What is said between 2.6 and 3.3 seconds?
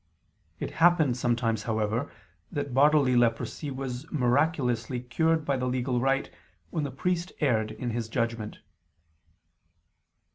bodily